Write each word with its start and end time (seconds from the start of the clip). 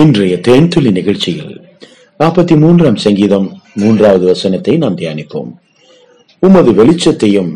இன்றைய 0.00 0.34
தேன்துளி 0.48 0.90
நிகழ்ச்சியில் 0.90 1.52
நாற்பத்தி 2.18 2.54
மூன்றாம் 2.58 2.96
சங்கீதம் 2.96 3.46
மூன்றாவது 3.74 4.26
வசனத்தை 4.26 4.76
நாம் 4.76 4.96
தியானிப்போம். 4.96 5.50
உமது 6.42 6.70
வெளிச்சத்தையும் 6.72 7.52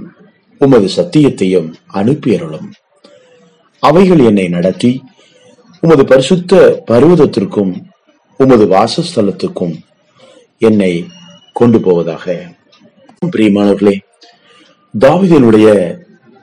உமது 0.60 0.88
சத்தியத்தையும் 0.96 1.68
அனுப்பியருளும். 1.92 2.68
அவைகள் 3.78 4.18
என்னை 4.18 4.48
நடத்தி 4.48 4.92
உமது 5.80 6.04
பரிசுத்த 6.04 6.82
பர்வதத்திற்கும் 6.90 7.72
உமது 8.36 8.66
வாசஸ்தலத்துக்கும் 8.66 9.74
என்னை 10.59 10.93
கொண்டு 11.52 11.80
போவதாக 11.80 12.54
பிரியமானவர்களே 13.27 13.96
தாவிதனுடைய 14.95 15.66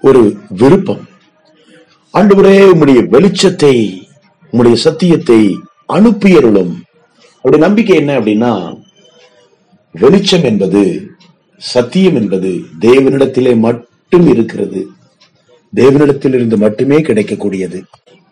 ஒரு 0.01 0.21
விருப்பம் 0.49 1.03
ஆண்டவரே 2.13 2.55
உம்முடைய 2.73 3.01
வெளிச்சத்தை 3.15 3.75
உம்முடைய 4.53 4.73
சத்தியத்தை 4.73 5.41
அனுப்பியருளும். 5.89 6.73
அவருடைய 7.41 7.65
நம்பிக்கை 7.65 7.95
என்ன 7.95 8.19
அப்படின்னா 8.19 8.79
வெளிச்சம் 9.91 10.43
என்பது 10.43 11.11
சத்தியம் 11.57 12.15
என்பது 12.15 12.61
தேவனிடத்திலே 12.79 13.57
மட்டும் 13.57 14.27
இருக்கிறது. 14.27 14.87
தேவனிடத்தில் 15.75 16.33
இருந்து 16.33 16.57
மட்டுமே 16.57 16.97
கிடைக்கக்கூடியது. 17.01 17.83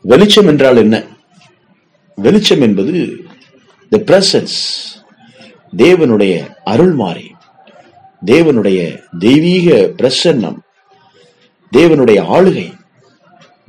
வெளிச்சம் 0.01 0.47
என்றால் 0.47 0.77
என்ன? 0.77 1.03
வெளிச்சம் 2.15 2.61
என்பது 2.61 3.17
த 3.89 3.97
பிரசன்ஸ் 3.97 4.57
தேவனுடைய 5.77 6.47
அருள்மாறி 6.65 7.25
தேவனுடைய 8.25 8.99
தெய்வீக 9.19 9.71
பிரசன்னம் 9.97 10.57
தேவனுடைய 11.71 12.19
ஆளுகை 12.35 12.73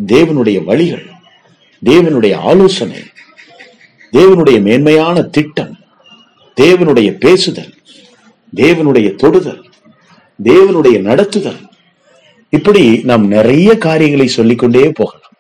தேவனுடைய 0.06 0.64
வழிகள் 0.64 1.06
தேவனுடைய 1.84 2.34
ஆலோசனை 2.34 3.02
தேவனுடைய 4.12 4.60
மேன்மையான 4.62 5.22
திட்டம் 5.22 5.74
தேவனுடைய 6.56 7.10
பேசுதல் 7.10 7.72
தேவனுடைய 8.56 9.14
தொடுதல் 9.14 9.66
தேவனுடைய 10.42 10.96
நடத்துதல். 11.08 11.62
இப்படி 12.50 13.00
நாம் 13.04 13.26
நிறைய 13.26 13.78
காரியங்களை 13.78 14.26
சொல்லிக்கொண்டே 14.26 14.90
போகலாம். 14.90 15.32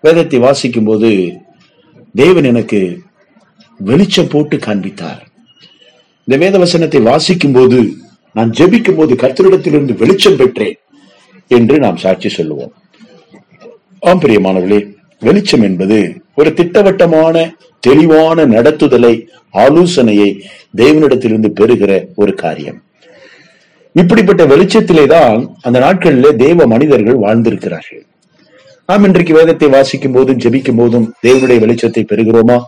வேதத்தை 0.00 0.38
வாசிக்கும் 0.38 0.84
போது 0.84 1.10
தேவன் 2.14 2.44
எனக்கு 2.44 2.80
வெளிச்சம் 3.78 4.28
போட்டு 4.28 4.56
காண்பித்தார். 4.58 5.22
இந்த 6.24 6.36
வேத 6.44 6.58
வசனத்தை 6.58 7.00
வாசிக்கும் 7.00 7.52
போது 7.52 7.96
நான் 8.32 8.50
ஜெபிக்கும் 8.50 8.96
போது 8.96 9.14
கர்த்தரிடத்திலிருந்து 9.14 9.94
வெளிச்சம் 9.96 10.36
பெற்றேன் 10.36 10.78
என்று 11.48 11.78
நாம் 11.78 11.96
சாட்சி 11.96 12.28
சொல்லுவோம். 12.28 12.72
ஆம் 14.00 14.20
பிரியமானவர்களே 14.20 14.80
வெளிச்சம் 15.20 15.62
என்பது 15.62 16.25
ஒரு 16.38 16.50
திட்டவட்டமான 16.58 17.36
தெளிவான 17.80 18.46
நடத்துதலை 18.46 19.14
ஆலோசனையை 19.64 20.30
தேவனிடத்திலிருந்து 20.76 21.50
பெறுகிற 21.60 21.92
ஒரு 22.14 22.34
காரியம். 22.34 22.78
இப்படிப்பட்ட 23.92 24.42
வெளிச்சத்திலே 24.46 25.06
தான் 25.06 25.56
அந்த 25.62 25.78
நாட்களிலே 25.84 26.30
தேவ 26.36 26.66
மனிதர்கள் 26.66 27.22
வாழ்ந்திருக்கிறார்கள். 27.24 28.02
நாம் 28.88 29.04
இன்றைக்கு 29.04 29.34
வேதத்தை 29.34 29.68
வாசிக்கும் 29.68 30.12
போதும் 30.12 30.40
ஜெபிக்கும் 30.44 30.76
போதும் 30.76 31.06
தேவனுடைய 31.26 31.58
வெளிச்சத்தை 31.64 32.02
பெறுகிறோமா 32.12 32.58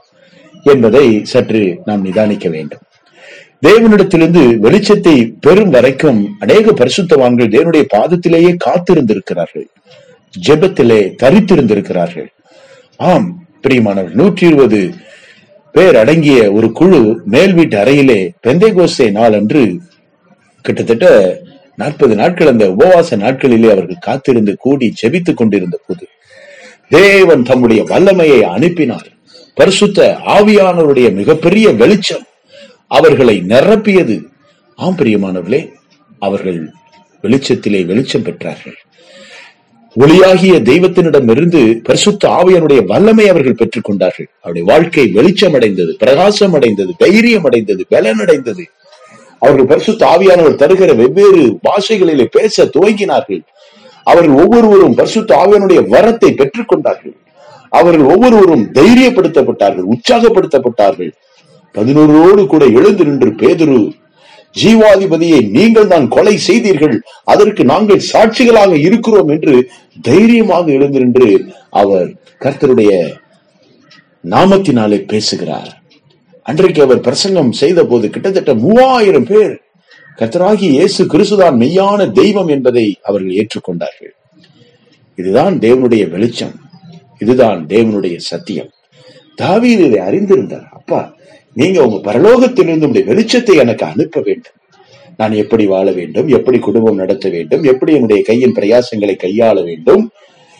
என்பதை 0.62 1.06
சற்று 1.32 1.62
நாம் 1.84 2.04
நிதானிக்க 2.04 2.48
வேண்டும். 2.50 2.82
தேவனிடத்திலிருந்து 3.66 4.42
வெளிச்சத்தை 4.64 5.14
பெறும் 5.40 5.70
வரைக்கும் 5.70 6.20
அநேக 6.38 6.72
பரிசுத்தவான்கள் 6.80 7.52
தேவனுடைய 7.54 7.84
பாதத்திலேயே 7.96 8.52
காத்திருந்திருக்கிறார்கள். 8.66 9.68
ஜெபத்திலே 10.34 11.00
தரித்திருந்திருக்கிறார்கள். 11.22 12.28
ஆம் 13.10 13.28
பிரியமானவர் 13.66 14.12
நூற்றி 14.12 14.46
இருபது 14.46 14.94
பேர் 15.72 15.96
அடங்கிய 15.96 16.52
ஒரு 16.52 16.72
குழு 16.72 17.20
மேல் 17.24 17.54
வீட்டு 17.54 17.76
அறையிலே 17.78 18.30
பெந்தை 18.40 18.72
கோசை 18.72 19.10
நாள் 19.10 19.32
அன்று 19.32 19.80
கிட்டத்தட்ட 20.64 21.06
நாற்பது 21.76 22.14
நாட்கள் 22.14 22.46
அந்த 22.46 22.64
உபவாச 22.70 23.16
நாட்களிலே 23.16 23.70
அவர்கள் 23.70 23.96
காத்திருந்து 24.00 24.56
கூடி 24.56 24.92
செபித்துக் 25.02 25.40
கொண்டிருந்த 25.40 25.80
போது 25.86 26.06
தேவன் 26.88 27.42
தம்முடைய 27.42 27.84
வல்லமையை 27.84 28.42
அனுப்பினார். 28.42 29.08
பரிசுத்த 29.54 30.18
ஆவியானவருடைய 30.26 31.12
மிகப்பெரிய 31.12 31.68
வெளிச்சம் 31.70 32.24
அவர்களை 32.86 33.36
நிரப்பியது. 33.48 34.16
ஆம் 34.76 34.96
பிரியமானவர்களே 34.96 35.62
அவர்கள் 36.18 36.60
வெளிச்சத்திலே 37.22 37.86
வெளிச்சம் 37.86 38.22
பெற்றார்கள். 38.22 38.78
ஒளியாகிய 39.96 40.54
தெய்வத்தினிடமிருந்து 40.62 41.80
பரிசுத்த 41.82 42.28
ஆவியனுடைய 42.28 42.86
வல்லமை 42.86 43.28
அவர்கள் 43.28 43.54
பெற்றுக் 43.54 43.84
கொண்டார்கள் 43.84 44.28
அவருடைய 44.40 44.72
வாழ்க்கை 44.72 45.06
வெளிச்சம் 45.06 45.54
அடைந்தது 45.54 45.96
பிரகாசம் 45.98 46.52
அடைந்தது 46.52 46.94
தைரியம் 46.98 47.44
அடைந்தது 47.44 47.86
பலன் 47.88 48.18
அடைந்தது 48.18 48.64
அவர்கள் 49.38 49.66
பரிசுத்த 49.66 50.06
ஆவியானவர் 50.06 50.60
தருகிற 50.62 50.96
வெவ்வேறு 50.96 51.58
பாஷைகளிலே 51.68 52.26
பேச 52.30 52.64
துவங்கினார்கள். 52.64 53.42
அவர்கள் 54.02 54.36
ஒவ்வொருவரும் 54.36 54.94
பரிசுத்த 54.94 55.36
ஆவியனுடைய 55.36 55.80
வரத்தை 55.94 56.30
பெற்றுக் 56.30 56.68
கொண்டார்கள் 56.68 57.16
அவர்கள் 57.68 58.06
ஒவ்வொருவரும் 58.06 58.64
தைரியப்படுத்தப்பட்டார்கள் 58.72 59.88
உற்சாகப்படுத்தப்பட்டார்கள். 59.94 61.12
பதினோரோடு 61.74 62.46
கூட 62.46 62.64
எழுந்து 62.64 63.04
நின்று 63.04 63.30
பேதுரு 63.30 63.80
ஜீவாதிபதியை 64.62 65.40
நீங்கள் 65.56 65.86
தான் 65.86 66.08
கொலை 66.08 66.36
செய்தீர்கள். 66.36 66.96
அதற்கு 67.24 67.64
நாங்கள் 67.64 68.02
சாட்சிகளாக 68.12 68.72
இருக்கிறோம் 68.88 69.28
என்று 69.28 69.54
தைரியமாக 70.02 70.72
எழுந்திருந்து 70.72 71.26
அவர் 71.70 72.08
கர்த்தருடைய 72.40 72.92
நாமத்தினாலே 74.30 74.98
பேசுகிறார். 75.06 75.70
அன்றைக்கு 76.42 76.82
அவர் 76.82 77.00
பிரசங்கம் 77.00 77.52
செய்த 77.52 77.80
போது 77.84 78.10
கிட்டத்தட்ட 78.10 78.54
மூவாயிரம் 78.54 79.24
பேர் 79.24 79.54
கர்த்தராகி 80.18 80.66
இயேசு 80.76 81.04
கிறிஸ்துதான் 81.04 81.58
மெய்யான 81.62 82.10
தெய்வம் 82.12 82.48
என்பதை 82.48 82.86
அவர்கள் 83.02 83.36
ஏற்றுக்கொண்டார்கள். 83.40 84.12
இதுதான் 85.18 85.58
தேவனுடைய 85.58 86.04
வெளிச்சம். 86.10 86.56
இதுதான் 87.18 87.66
தேவனுடைய 87.66 88.16
சத்தியம். 88.16 88.70
தாவீர் 89.42 89.82
இதை 89.86 90.00
அறிந்திருந்தார். 90.08 90.68
அப்பா 90.78 91.00
நீங்க 91.60 91.78
உங்க 91.86 91.98
பரலோகத்திலிருந்து 92.08 92.88
உடைய 92.90 93.04
வெளிச்சத்தை 93.10 93.54
எனக்கு 93.64 93.84
அனுப்ப 93.86 94.20
வேண்டும். 94.24 94.56
நான் 95.20 95.34
எப்படி 95.42 95.64
வாழ 95.66 95.86
வேண்டும்? 95.98 96.28
எப்படி 96.38 96.58
குடும்பம் 96.66 97.00
நடத்த 97.02 97.26
வேண்டும்? 97.28 97.62
எப்படி 97.72 97.92
என்னுடைய 97.94 98.20
கையின் 98.22 98.56
பிரயாசங்களை 98.58 99.14
கையாள 99.24 99.56
வேண்டும்? 99.70 100.04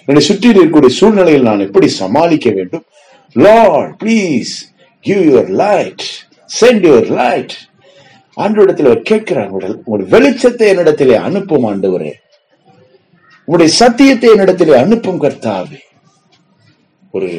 என்னை 0.08 0.22
சுற்றி 0.28 0.48
இருக்கக்கூடிய 0.50 0.92
சூழ்நிலையில் 1.00 1.48
நான் 1.48 1.64
எப்படி 1.66 1.88
சமாளிக்க 2.02 2.50
வேண்டும்? 2.50 2.84
Lord 3.36 3.92
please 4.02 4.52
give 5.04 5.22
your 5.28 5.50
light 5.62 6.04
send 6.60 6.86
your 6.88 7.10
light 7.20 7.54
ஆண்டவரிடத்தில் 8.36 8.88
அவர் 8.90 9.08
கேட்கிறார் 9.10 9.52
உடல் 9.56 9.76
ஒரு 9.84 10.02
வெளிச்சத்தை 10.14 10.66
என்னிடத்திலே 10.72 11.16
அனுப்பும் 11.28 11.66
ஆண்டவரே. 11.70 12.12
உங்களுடைய 13.46 13.70
சத்தியத்தை 13.82 14.30
என்னிடத்திலே 14.30 14.74
அனுப்பும் 14.84 15.22
கர்த்தாவே. 15.22 15.80
ஒரு 17.16 17.30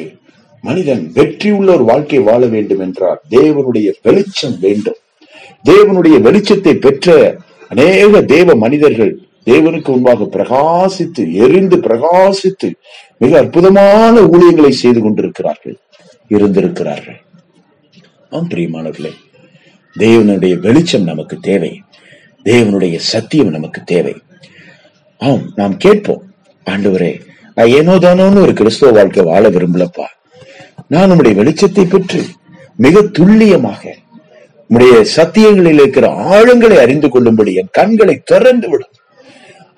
மனிதன் 0.60 1.10
வெற்றியுள்ள 1.14 1.72
ஒரு 1.72 1.84
வாழ்க்கை 1.84 2.18
வாழ 2.18 2.46
வேண்டும் 2.46 2.78
என்றால் 2.78 3.20
தேவனுடைய 3.30 3.92
வெளிச்சம் 4.02 4.58
வேண்டும். 4.60 4.94
தேவனுடைய 5.64 6.16
வெளிச்சத்தை 6.26 6.74
பெற்ற 6.74 7.36
அநேக 7.68 8.22
தேவ 8.22 8.54
மனிதர்கள் 8.54 9.18
தேவனுக்கு 9.46 9.88
முன்பாக 9.88 10.24
பிரகாசித்து 10.24 11.32
எரிந்து 11.32 11.76
பிரகாசித்து 11.76 12.68
மிக 13.18 13.38
அற்புதமான 13.38 14.20
ஊழியங்களை 14.20 14.68
செய்து 14.68 15.00
கொண்டிருக்கிறார்கள் 15.00 15.76
இருந்திருக்கிறார்கள். 16.28 17.20
ஆம் 18.30 18.48
பிரியமானவர்களே 18.48 19.12
தேவனுடைய 19.98 20.58
வெளிச்சம் 20.58 21.02
நமக்கு 21.02 21.36
தேவை. 21.40 21.82
தேவனுடைய 22.44 22.96
சத்தியம் 22.96 23.48
நமக்கு 23.48 23.82
தேவை. 23.84 24.14
ஆம் 25.18 25.42
நாம் 25.54 25.76
கேட்போம் 25.76 26.22
ஆண்டவரே 26.70 27.20
நான் 27.54 27.68
ஏனோ 27.68 27.94
தானோன்னு 27.96 28.40
ஒரு 28.40 28.52
கிறிஸ்துவ 28.52 28.92
வாழ்க்கை 28.92 29.24
வாழ 29.24 29.50
விரும்பலப்பா? 29.50 30.06
நான் 30.90 31.10
உம்முடைய 31.10 31.34
வெளிச்சத்தை 31.40 31.84
பெற்று 31.88 32.20
மிக 32.84 33.02
துல்லியமாக 33.16 33.82
உம்முடைய 34.70 34.94
சத்தியங்களில் 35.16 35.80
இருக்கிற 35.80 36.06
ஆழங்களை 36.30 36.76
அறிந்து 36.84 37.08
கொள்ளும்படி 37.08 37.52
என் 37.60 37.70
கண்களை 37.72 38.14
திறந்து 38.24 38.68
விடும். 38.68 38.94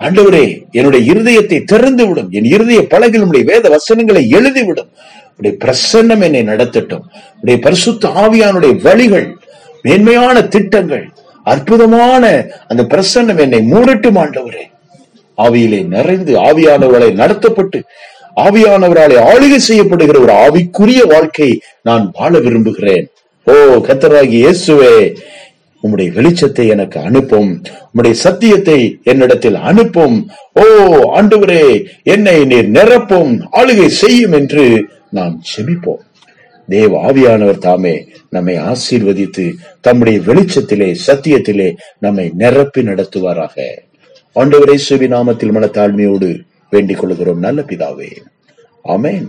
ஆண்டவரே 0.01 0.45
என்னுடைய 0.71 1.03
இருதயத்தை 1.13 1.59
திறந்து 1.65 2.05
விடும். 2.07 2.31
என் 2.31 2.49
இருதய 2.55 2.81
பலகில் 2.95 3.27
உடைய 3.27 3.45
வேத 3.51 3.69
வசனங்களை 3.69 4.23
எழுதிவிடும் 4.33 4.91
உடைய 5.37 5.55
பிரசன்னம் 5.65 6.25
என்னை 6.27 6.43
நடத்தட்டும். 6.43 7.05
உடைய 7.41 7.59
பரிசுத்த 7.61 8.09
ஆவியானுடைய 8.25 8.75
வழிகள் 8.81 9.29
மேன்மையான 9.83 10.37
திட்டங்கள் 10.55 11.07
அற்புதமான 11.47 12.25
அந்த 12.69 12.83
பிரசன்னம் 12.93 13.43
என்னை 13.45 13.61
மூடட்டும் 13.73 14.21
ஆண்டவரே. 14.25 14.65
ஆவியிலே 15.39 15.81
நிறைந்து 15.95 16.33
ஆவியானவர்களை 16.49 17.11
நடத்தப்பட்டு 17.23 17.79
ஆவியானவராலே 18.37 19.17
ஆளுகை 19.33 19.61
செய்யப்படுகிற 19.69 20.21
ஒரு 20.21 20.33
ஆவிக்குரிய 20.33 21.07
வாழ்க்கை 21.07 21.61
நான் 21.83 22.11
வாழ 22.19 22.39
விரும்புகிறேன். 22.39 23.07
ஓ 23.45 23.53
கத்தராகி 23.53 24.37
இயேசுவே 24.43 25.15
உம்முடைய 25.83 26.11
வெளிச்சத்தை 26.17 26.69
எனக்கு 26.69 27.01
அனுப்பும். 27.01 27.63
உம்முடைய 27.89 28.11
சத்தியத்தை 28.11 28.99
என்னிடத்தில் 29.03 29.55
அனுப்பும். 29.55 30.31
ஓ 30.53 30.63
ஆண்டவரே 31.19 31.85
என்னை 32.03 32.45
நீர் 32.45 32.71
நிரப்பும். 32.71 33.33
ஆளுகை 33.53 33.87
செய்யும் 33.87 34.33
என்று 34.33 34.87
நாம் 35.11 35.43
செபிப்போம். 35.53 36.03
தேவ 36.69 37.13
ஆவியானவர் 37.13 37.59
தாமே 37.59 38.07
நம்மை 38.29 38.57
ஆசீர்வதித்து 38.57 39.53
தம்முடைய 39.81 40.21
வெளிச்சத்திலே 40.27 40.97
சத்தியத்திலே 41.07 41.75
நம்மை 41.99 42.31
நிரப்பி 42.35 42.83
நடத்துவாராக. 42.83 43.57
ஆண்டவரே 44.37 44.75
சுவி 44.75 45.07
நாமத்தில் 45.07 45.55
மனத்தாழ்மையோடு 45.57 46.41
வேண்டிக் 46.73 46.99
கொள்கிறோம் 46.99 47.39
நல்ல 47.39 47.61
பிதாவே. 47.63 48.11
அமேன் 48.85 49.27